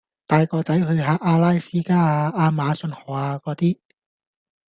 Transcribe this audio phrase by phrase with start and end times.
[0.25, 3.77] 帶個仔去下阿拉斯加呀，亞馬遜河呀果啲